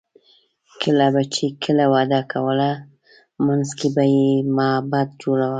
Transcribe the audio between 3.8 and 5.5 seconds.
به یې معبد جوړاوه.